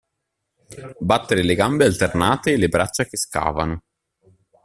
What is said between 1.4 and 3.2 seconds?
le gambe alternate e le braccia che